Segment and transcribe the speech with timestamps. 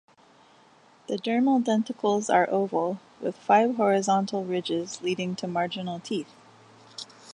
[1.05, 6.33] The dermal denticles are oval with five horizontal ridges leading to marginal teeth.